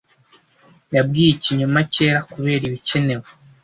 Yabwiye 0.95 1.29
ikinyoma 1.31 1.79
cyera 1.93 2.19
kubera 2.31 2.61
ibikenewe. 2.69 3.27